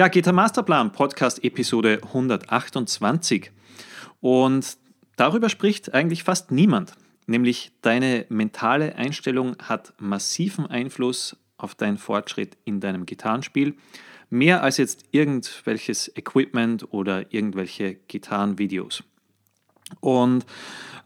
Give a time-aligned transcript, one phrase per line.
[0.00, 3.50] Ja, Gitarre Masterplan, Podcast Episode 128.
[4.22, 4.78] Und
[5.16, 6.94] darüber spricht eigentlich fast niemand.
[7.26, 13.74] Nämlich deine mentale Einstellung hat massiven Einfluss auf deinen Fortschritt in deinem Gitarrenspiel.
[14.30, 19.04] Mehr als jetzt irgendwelches Equipment oder irgendwelche Gitarrenvideos.
[20.00, 20.46] Und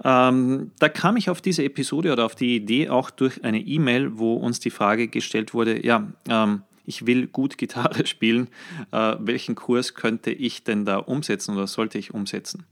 [0.04, 4.18] ähm, da kam ich auf diese Episode oder auf die Idee auch durch eine E-Mail,
[4.18, 8.48] wo uns die Frage gestellt wurde, ja, ähm, ich will gut Gitarre spielen,
[8.92, 12.64] äh, welchen Kurs könnte ich denn da umsetzen oder sollte ich umsetzen?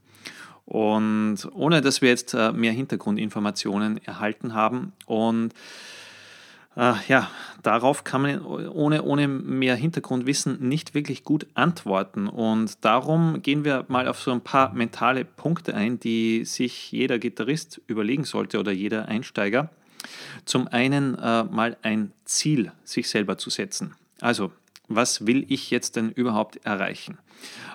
[0.65, 5.53] Und ohne dass wir jetzt äh, mehr Hintergrundinformationen erhalten haben und
[6.77, 7.31] äh, ja,
[7.63, 12.29] darauf kann man ohne, ohne mehr Hintergrundwissen nicht wirklich gut antworten.
[12.29, 17.19] Und darum gehen wir mal auf so ein paar mentale Punkte ein, die sich jeder
[17.19, 19.71] Gitarrist überlegen sollte oder jeder Einsteiger.
[20.45, 23.95] Zum einen äh, mal ein Ziel sich selber zu setzen.
[24.23, 24.53] Also,
[24.89, 27.19] was will ich jetzt denn überhaupt erreichen?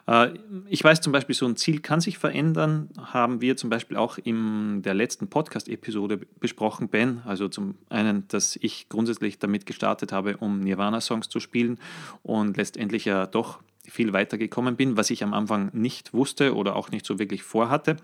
[0.08, 0.30] Äh,
[0.70, 4.17] ich weiß zum Beispiel, so ein Ziel kann sich verändern, haben wir zum Beispiel auch
[4.17, 7.22] in der letzten Podcast-Episode besprochen, Ben.
[7.26, 11.80] Also zum einen, dass ich grundsätzlich damit gestartet habe, um Nirvana-Songs zu spielen
[12.23, 16.76] und letztendlich ja doch viel weiter gekommen bin, was ich am Anfang nicht wusste oder
[16.76, 17.98] auch nicht so wirklich vorhatte.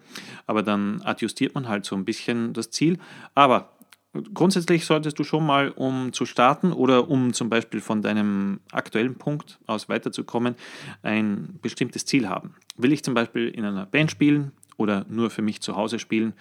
[0.48, 3.00] Aber dann adjustiert man halt so ein bisschen das Ziel.
[3.36, 3.73] Aber
[4.34, 9.16] Grundsätzlich solltest du schon mal, um zu starten oder um zum Beispiel von deinem aktuellen
[9.16, 10.56] Punkt aus weiterzukommen,
[11.02, 12.54] ein bestimmtes Ziel haben.
[12.78, 16.34] Will ich zum Beispiel in einer Band spielen oder nur für mich zu Hause spielen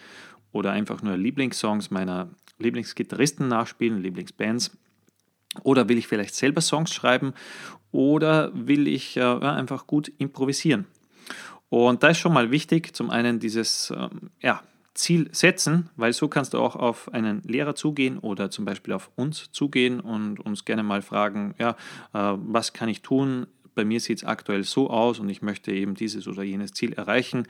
[0.52, 2.28] oder einfach nur Lieblingssongs meiner
[2.58, 4.76] Lieblingsgitarristen nachspielen, Lieblingsbands?
[5.62, 7.32] Oder will ich vielleicht selber Songs schreiben
[7.90, 10.86] oder will ich äh, einfach gut improvisieren?
[11.70, 14.62] Und da ist schon mal wichtig, zum einen dieses ähm, ja,
[14.94, 19.10] Ziel setzen, weil so kannst du auch auf einen Lehrer zugehen oder zum Beispiel auf
[19.16, 21.70] uns zugehen und uns gerne mal fragen, ja,
[22.12, 23.46] äh, was kann ich tun?
[23.74, 26.92] Bei mir sieht es aktuell so aus und ich möchte eben dieses oder jenes Ziel
[26.92, 27.48] erreichen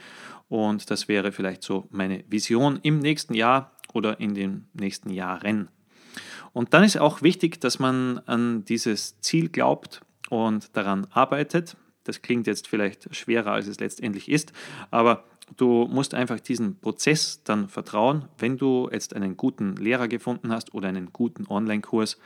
[0.48, 5.69] und das wäre vielleicht so meine Vision im nächsten Jahr oder in den nächsten Jahren.
[6.52, 11.76] Und dann ist auch wichtig, dass man an dieses Ziel glaubt und daran arbeitet.
[12.04, 14.52] Das klingt jetzt vielleicht schwerer, als es letztendlich ist,
[14.91, 15.25] aber
[15.56, 20.74] Du musst einfach diesen Prozess dann vertrauen, wenn du jetzt einen guten Lehrer gefunden hast
[20.74, 22.18] oder einen guten Online-Kurs,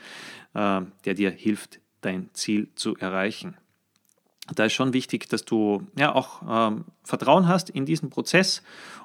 [0.55, 3.57] äh, der dir hilft, dein Ziel zu erreichen.
[4.55, 8.63] Da ist schon wichtig, dass du ja auch ähm, Vertrauen hast in diesen Prozess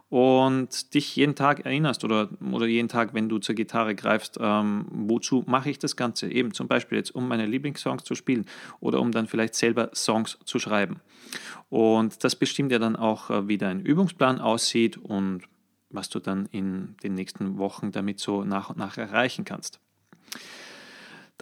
[0.09, 4.85] und dich jeden Tag erinnerst oder, oder jeden Tag, wenn du zur Gitarre greifst, ähm,
[4.91, 6.30] wozu mache ich das Ganze?
[6.30, 8.46] Eben zum Beispiel jetzt, um meine Lieblingssongs zu spielen
[8.81, 11.00] oder um dann vielleicht selber Songs zu schreiben.
[11.69, 15.44] Und das bestimmt ja dann auch, äh, wie dein Übungsplan aussieht und
[15.90, 19.80] was du dann in den nächsten Wochen damit so nach und nach erreichen kannst.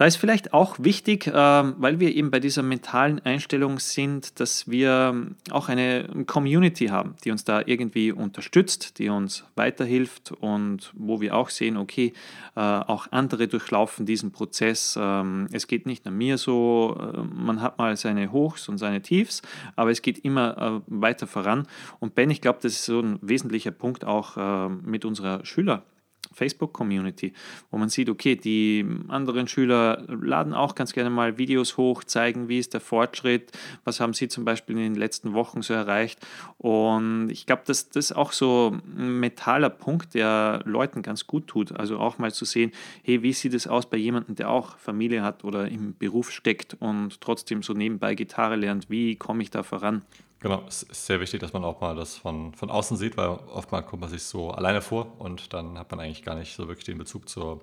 [0.00, 4.66] Da ist vielleicht auch wichtig, ähm, weil wir eben bei dieser mentalen Einstellung sind, dass
[4.66, 11.20] wir auch eine Community haben, die uns da irgendwie unterstützt, die uns weiterhilft und wo
[11.20, 12.14] wir auch sehen, okay,
[12.56, 14.98] äh, auch andere durchlaufen diesen Prozess.
[14.98, 19.02] Ähm, es geht nicht nur mir so, äh, man hat mal seine Hochs und seine
[19.02, 19.42] Tiefs,
[19.76, 21.66] aber es geht immer äh, weiter voran.
[21.98, 25.82] Und Ben, ich glaube, das ist so ein wesentlicher Punkt auch mit unserer Schüler.
[26.32, 27.32] Facebook-Community,
[27.70, 32.48] wo man sieht, okay, die anderen Schüler laden auch ganz gerne mal Videos hoch, zeigen,
[32.48, 33.52] wie ist der Fortschritt,
[33.84, 36.20] was haben sie zum Beispiel in den letzten Wochen so erreicht.
[36.58, 41.72] Und ich glaube, dass das auch so ein metaller Punkt, der Leuten ganz gut tut.
[41.72, 45.22] Also auch mal zu sehen, hey, wie sieht es aus bei jemandem, der auch Familie
[45.22, 49.62] hat oder im Beruf steckt und trotzdem so nebenbei Gitarre lernt, wie komme ich da
[49.62, 50.02] voran?
[50.40, 53.28] Genau, es ist sehr wichtig, dass man auch mal das von, von außen sieht, weil
[53.28, 56.66] oftmals kommt man sich so alleine vor und dann hat man eigentlich gar nicht so
[56.66, 57.60] wirklich den Bezug zur,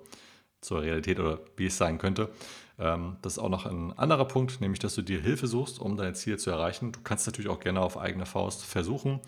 [0.60, 2.30] zur Realität oder wie es sein könnte.
[2.78, 5.96] Ähm, das ist auch noch ein anderer Punkt, nämlich dass du dir Hilfe suchst, um
[5.96, 6.92] deine Ziele zu erreichen.
[6.92, 9.18] Du kannst natürlich auch gerne auf eigene Faust versuchen.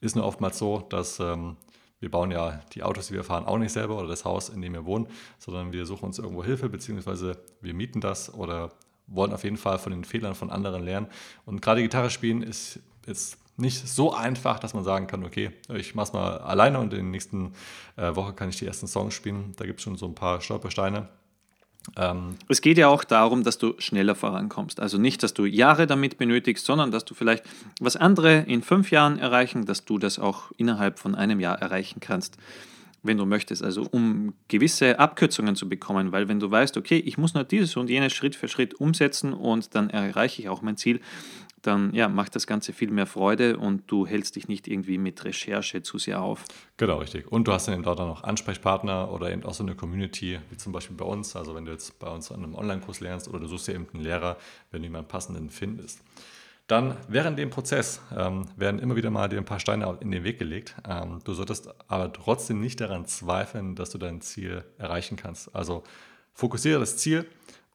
[0.00, 1.56] Ist nur oftmals so, dass ähm,
[1.98, 4.62] wir bauen ja die Autos, die wir fahren, auch nicht selber oder das Haus, in
[4.62, 5.08] dem wir wohnen,
[5.40, 8.70] sondern wir suchen uns irgendwo Hilfe, beziehungsweise wir mieten das oder
[9.08, 11.08] wollen auf jeden Fall von den Fehlern von anderen lernen.
[11.44, 15.94] Und gerade Gitarre spielen ist jetzt nicht so einfach, dass man sagen kann, okay, ich
[15.94, 17.52] mache es mal alleine und in der nächsten
[17.96, 19.54] äh, Woche kann ich die ersten Songs spielen.
[19.56, 21.08] Da gibt es schon so ein paar Stolpersteine.
[21.96, 24.80] Ähm es geht ja auch darum, dass du schneller vorankommst.
[24.80, 27.44] Also nicht, dass du Jahre damit benötigst, sondern dass du vielleicht
[27.80, 32.00] was andere in fünf Jahren erreichen, dass du das auch innerhalb von einem Jahr erreichen
[32.00, 32.38] kannst
[33.02, 33.62] wenn du möchtest.
[33.62, 37.76] Also um gewisse Abkürzungen zu bekommen, weil wenn du weißt, okay, ich muss nur dieses
[37.76, 41.00] und jenes Schritt für Schritt umsetzen und dann erreiche ich auch mein Ziel,
[41.62, 45.24] dann ja, macht das Ganze viel mehr Freude und du hältst dich nicht irgendwie mit
[45.24, 46.44] Recherche zu sehr auf.
[46.76, 47.30] Genau, richtig.
[47.30, 50.56] Und du hast dann eben dort noch Ansprechpartner oder eben auch so eine Community, wie
[50.56, 51.36] zum Beispiel bei uns.
[51.36, 53.86] Also wenn du jetzt bei uns an einem Online-Kurs lernst oder du suchst dir eben
[53.94, 54.36] einen Lehrer,
[54.70, 56.02] wenn du jemanden passenden findest.
[56.66, 60.24] Dann während dem Prozess ähm, werden immer wieder mal dir ein paar Steine in den
[60.24, 60.76] Weg gelegt.
[60.88, 65.54] Ähm, du solltest aber trotzdem nicht daran zweifeln, dass du dein Ziel erreichen kannst.
[65.54, 65.82] Also
[66.32, 67.26] fokussiere das Ziel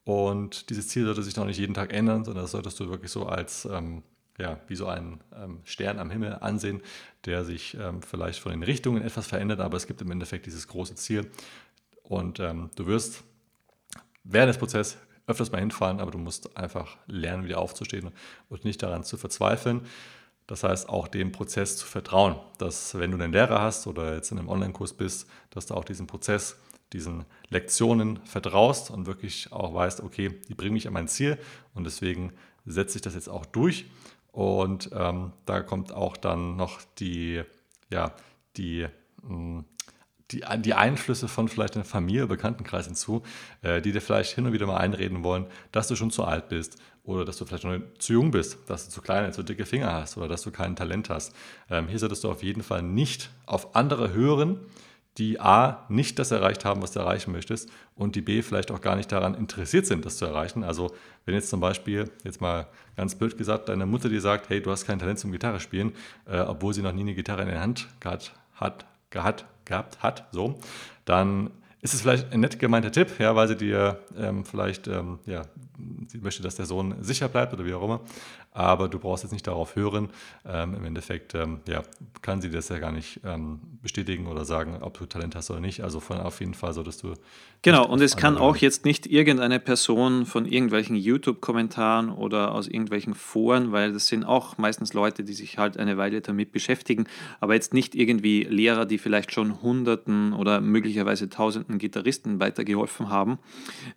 [0.08, 3.12] und dieses Ziel sollte sich noch nicht jeden Tag ändern, sondern das solltest du wirklich
[3.12, 4.02] so als ähm,
[4.38, 6.80] ja, wie so einen ähm, Stern am Himmel ansehen,
[7.26, 10.66] der sich ähm, vielleicht von den Richtungen etwas verändert, aber es gibt im Endeffekt dieses
[10.66, 11.30] große Ziel.
[12.04, 13.22] Und ähm, du wirst
[14.24, 14.96] während des Prozesses
[15.26, 18.10] öfters mal hinfallen, aber du musst einfach lernen, wieder aufzustehen
[18.48, 19.82] und nicht daran zu verzweifeln.
[20.46, 24.32] Das heißt, auch dem Prozess zu vertrauen, dass wenn du einen Lehrer hast oder jetzt
[24.32, 26.56] in einem Online-Kurs bist, dass du auch diesen Prozess,
[26.92, 31.38] diesen Lektionen vertraust und wirklich auch weißt, okay, die bringen mich an mein Ziel
[31.74, 32.32] und deswegen
[32.64, 33.86] setze ich das jetzt auch durch.
[34.32, 37.42] Und ähm, da kommt auch dann noch die,
[37.90, 38.14] ja,
[38.56, 38.86] die
[39.22, 39.64] mh, hm,
[40.30, 43.22] die, die Einflüsse von vielleicht einer Familie, Bekanntenkreis hinzu,
[43.62, 46.48] äh, die dir vielleicht hin und wieder mal einreden wollen, dass du schon zu alt
[46.48, 49.64] bist oder dass du vielleicht noch zu jung bist, dass du zu kleine, zu dicke
[49.64, 51.34] Finger hast oder dass du kein Talent hast.
[51.70, 54.60] Ähm, hier solltest du auf jeden Fall nicht auf andere hören,
[55.18, 58.80] die A, nicht das erreicht haben, was du erreichen möchtest und die B, vielleicht auch
[58.80, 60.62] gar nicht daran interessiert sind, das zu erreichen.
[60.62, 60.94] Also
[61.26, 64.70] wenn jetzt zum Beispiel, jetzt mal ganz blöd gesagt, deine Mutter dir sagt, hey, du
[64.70, 65.92] hast kein Talent zum Gitarre spielen,
[66.26, 70.28] äh, obwohl sie noch nie eine Gitarre in der Hand gehabt hat, gehabt, gehabt hat,
[70.32, 70.58] so,
[71.04, 71.50] dann
[71.80, 75.42] ist es vielleicht ein nett gemeinter Tipp, ja, weil sie dir ähm, vielleicht, ähm, ja,
[76.08, 78.00] sie möchte, dass der Sohn sicher bleibt oder wie auch immer
[78.58, 80.10] aber du brauchst jetzt nicht darauf hören.
[80.44, 81.84] Ähm, Im Endeffekt ähm, ja,
[82.22, 85.60] kann sie das ja gar nicht ähm, bestätigen oder sagen, ob du Talent hast oder
[85.60, 85.84] nicht.
[85.84, 87.14] Also von auf jeden Fall solltest du.
[87.62, 93.14] Genau, und es kann auch jetzt nicht irgendeine Person von irgendwelchen YouTube-Kommentaren oder aus irgendwelchen
[93.14, 97.06] Foren, weil das sind auch meistens Leute, die sich halt eine Weile damit beschäftigen,
[97.40, 103.38] aber jetzt nicht irgendwie Lehrer, die vielleicht schon Hunderten oder möglicherweise Tausenden Gitarristen weitergeholfen haben,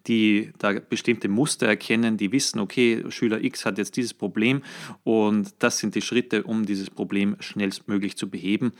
[0.07, 4.63] die da bestimmte Muster erkennen, die wissen, okay, Schüler X hat jetzt dieses Problem Problem
[5.03, 8.71] und das sind die Schritte, um dieses Problem schnellstmöglich zu beheben.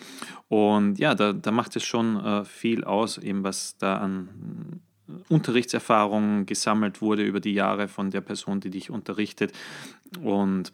[0.49, 4.81] Und ja, da, da macht es schon äh, viel aus, eben was da an
[5.29, 9.51] Unterrichtserfahrung gesammelt wurde über die Jahre von der Person, die dich unterrichtet.
[10.21, 10.71] Und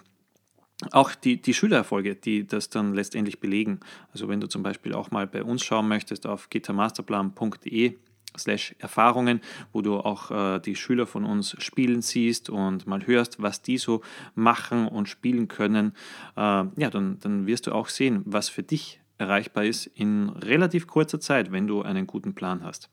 [0.91, 3.79] auch die, die Schülererfolge, die das dann letztendlich belegen.
[4.13, 7.95] Also wenn du zum Beispiel auch mal bei uns schauen möchtest auf gitarmasterplan.de,
[8.37, 9.41] slash Erfahrungen,
[9.73, 13.77] wo du auch äh, die Schüler von uns spielen siehst und mal hörst, was die
[13.77, 14.01] so
[14.35, 15.93] machen und spielen können,
[16.35, 20.87] äh, ja, dann, dann wirst du auch sehen, was für dich erreichbar ist in relativ
[20.87, 22.89] kurzer Zeit, wenn du einen guten Plan hast.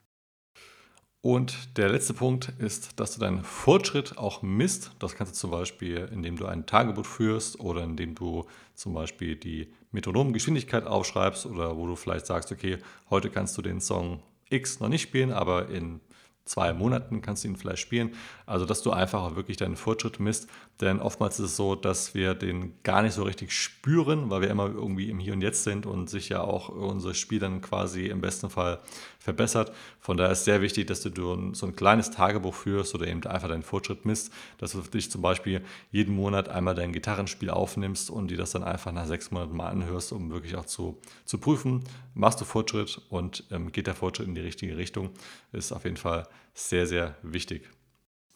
[1.24, 4.92] Und der letzte Punkt ist, dass du deinen Fortschritt auch misst.
[4.98, 8.44] Das kannst du zum Beispiel, indem du ein Tagebuch führst oder indem du
[8.74, 12.76] zum Beispiel die Metronomgeschwindigkeit aufschreibst oder wo du vielleicht sagst, okay,
[13.08, 16.00] heute kannst du den Song X noch nicht spielen, aber in
[16.44, 18.12] zwei Monaten kannst du ihn vielleicht spielen.
[18.46, 20.48] Also, dass du einfach auch wirklich deinen Fortschritt misst.
[20.80, 24.50] Denn oftmals ist es so, dass wir den gar nicht so richtig spüren, weil wir
[24.50, 28.06] immer irgendwie im Hier und Jetzt sind und sich ja auch unser Spiel dann quasi
[28.06, 28.80] im besten Fall
[29.20, 29.72] verbessert.
[30.00, 33.48] Von daher ist sehr wichtig, dass du so ein kleines Tagebuch führst oder eben einfach
[33.48, 35.62] deinen Fortschritt misst, dass du dich zum Beispiel
[35.92, 39.68] jeden Monat einmal dein Gitarrenspiel aufnimmst und dir das dann einfach nach sechs Monaten mal
[39.68, 44.26] anhörst, um wirklich auch zu, zu prüfen, machst du Fortschritt und ähm, geht der Fortschritt
[44.26, 45.10] in die richtige Richtung.
[45.52, 47.68] Ist auf jeden Fall sehr, sehr wichtig.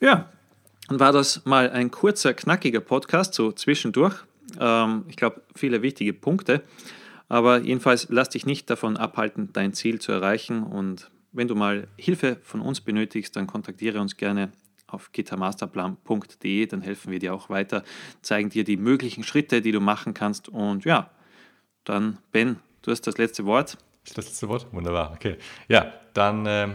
[0.00, 0.31] Ja,
[0.89, 4.25] dann war das mal ein kurzer, knackiger Podcast, so zwischendurch.
[4.59, 6.63] Ähm, ich glaube, viele wichtige Punkte.
[7.29, 10.63] Aber jedenfalls lass dich nicht davon abhalten, dein Ziel zu erreichen.
[10.63, 14.51] Und wenn du mal Hilfe von uns benötigst, dann kontaktiere uns gerne
[14.87, 17.84] auf gitarmasterplan.de, dann helfen wir dir auch weiter,
[18.22, 20.49] zeigen dir die möglichen Schritte, die du machen kannst.
[20.49, 21.11] Und ja,
[21.84, 23.77] dann Ben, du hast das letzte Wort.
[24.06, 24.67] Das letzte Wort?
[24.72, 25.37] Wunderbar, okay.
[25.69, 26.75] Ja, dann ähm,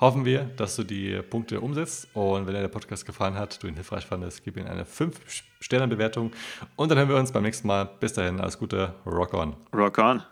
[0.00, 2.08] hoffen wir, dass du die Punkte umsetzt.
[2.14, 6.32] Und wenn dir der Podcast gefallen hat, du ihn hilfreich fandest, gib ihm eine 5-Sterne-Bewertung.
[6.76, 7.88] Und dann hören wir uns beim nächsten Mal.
[8.00, 9.56] Bis dahin, alles Gute, rock on.
[9.74, 10.22] Rock on.